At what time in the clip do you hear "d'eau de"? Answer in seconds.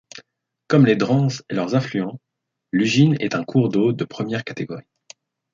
3.69-4.03